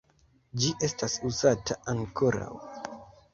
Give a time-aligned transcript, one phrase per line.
[0.61, 2.51] Ĝi estas uzata ankoraŭ.